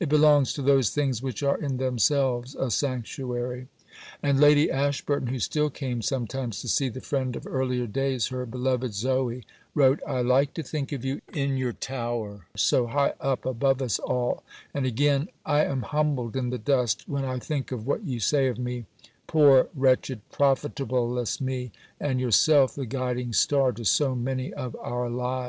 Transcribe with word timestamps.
It 0.00 0.08
belongs 0.08 0.54
to 0.54 0.62
those 0.62 0.88
things 0.88 1.20
which 1.22 1.42
are 1.42 1.58
in 1.58 1.76
themselves 1.76 2.54
a 2.54 2.70
sanctuary." 2.70 3.68
And 4.22 4.40
Lady 4.40 4.70
Ashburton, 4.70 5.26
who 5.28 5.38
still 5.38 5.68
came 5.68 6.00
sometimes 6.00 6.62
to 6.62 6.68
see 6.68 6.88
the 6.88 7.02
friend 7.02 7.36
of 7.36 7.46
earlier 7.46 7.86
days, 7.86 8.28
her 8.28 8.46
"Beloved 8.46 8.92
Zoë," 8.92 9.44
wrote: 9.74 10.00
"I 10.08 10.22
like 10.22 10.54
to 10.54 10.62
think 10.62 10.92
of 10.92 11.04
you 11.04 11.20
in 11.34 11.58
your 11.58 11.74
tower 11.74 12.46
so 12.56 12.86
high 12.86 13.12
up 13.20 13.44
above 13.44 13.82
us 13.82 13.98
all"; 13.98 14.42
and, 14.72 14.86
again, 14.86 15.28
"I 15.44 15.64
am 15.66 15.82
humbled 15.82 16.36
in 16.36 16.48
the 16.48 16.56
dust 16.56 17.06
when 17.06 17.26
I 17.26 17.38
think 17.38 17.70
of 17.70 17.86
what 17.86 18.02
you 18.02 18.18
say 18.18 18.46
of 18.48 18.58
me 18.58 18.86
poor, 19.26 19.68
wretched, 19.74 20.22
profitableless 20.32 21.38
me, 21.38 21.70
and 22.00 22.18
yourself 22.18 22.74
the 22.76 22.86
guiding 22.86 23.34
star 23.34 23.72
to 23.72 23.84
so 23.84 24.14
many 24.14 24.54
of 24.54 24.74
our 24.80 25.10
lives." 25.10 25.44